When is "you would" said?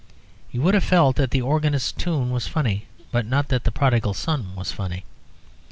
0.49-0.73